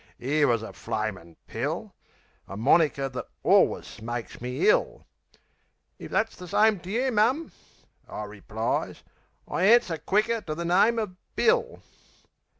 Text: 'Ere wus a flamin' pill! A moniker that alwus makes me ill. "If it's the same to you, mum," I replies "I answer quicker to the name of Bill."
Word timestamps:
'Ere 0.19 0.47
wus 0.47 0.63
a 0.63 0.73
flamin' 0.73 1.37
pill! 1.45 1.93
A 2.47 2.57
moniker 2.57 3.07
that 3.07 3.27
alwus 3.45 4.01
makes 4.01 4.41
me 4.41 4.67
ill. 4.67 5.05
"If 5.99 6.11
it's 6.11 6.35
the 6.35 6.47
same 6.47 6.79
to 6.79 6.89
you, 6.89 7.11
mum," 7.11 7.51
I 8.09 8.23
replies 8.23 9.03
"I 9.47 9.65
answer 9.65 9.99
quicker 9.99 10.41
to 10.41 10.55
the 10.55 10.65
name 10.65 10.97
of 10.97 11.17
Bill." 11.35 11.83